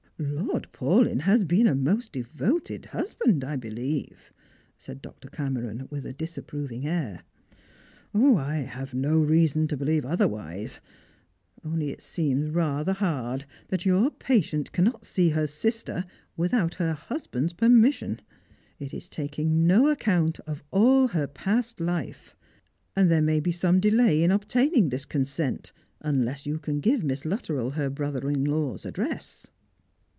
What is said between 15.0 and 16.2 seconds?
see her sister